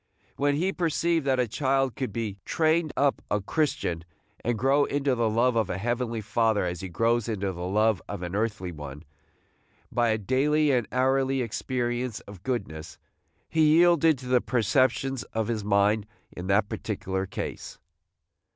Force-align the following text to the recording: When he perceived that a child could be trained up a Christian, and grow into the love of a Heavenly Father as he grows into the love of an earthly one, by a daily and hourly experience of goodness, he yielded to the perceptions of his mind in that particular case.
When 0.35 0.55
he 0.55 0.73
perceived 0.73 1.27
that 1.27 1.39
a 1.39 1.47
child 1.47 1.95
could 1.95 2.11
be 2.11 2.39
trained 2.43 2.91
up 2.97 3.21
a 3.29 3.39
Christian, 3.39 4.03
and 4.43 4.57
grow 4.57 4.85
into 4.85 5.13
the 5.13 5.29
love 5.29 5.55
of 5.55 5.69
a 5.69 5.77
Heavenly 5.77 6.21
Father 6.21 6.65
as 6.65 6.79
he 6.81 6.89
grows 6.89 7.29
into 7.29 7.51
the 7.51 7.67
love 7.67 8.01
of 8.09 8.23
an 8.23 8.33
earthly 8.33 8.71
one, 8.71 9.03
by 9.91 10.09
a 10.09 10.17
daily 10.17 10.71
and 10.71 10.87
hourly 10.91 11.43
experience 11.43 12.19
of 12.21 12.41
goodness, 12.41 12.97
he 13.47 13.75
yielded 13.77 14.17
to 14.17 14.27
the 14.27 14.41
perceptions 14.41 15.21
of 15.33 15.49
his 15.49 15.63
mind 15.63 16.07
in 16.31 16.47
that 16.47 16.67
particular 16.67 17.27
case. 17.27 17.77